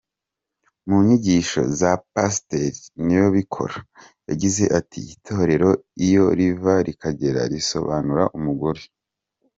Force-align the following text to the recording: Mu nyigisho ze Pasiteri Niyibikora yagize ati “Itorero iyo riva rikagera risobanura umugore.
Mu 0.87 0.97
nyigisho 1.05 1.61
ze 1.79 1.91
Pasiteri 2.13 2.81
Niyibikora 3.05 3.77
yagize 4.29 4.63
ati 4.79 4.99
“Itorero 5.15 5.69
iyo 6.05 6.25
riva 6.37 6.73
rikagera 6.87 7.41
risobanura 7.53 8.23
umugore. 8.37 8.81